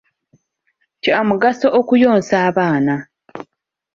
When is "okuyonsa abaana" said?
1.79-2.95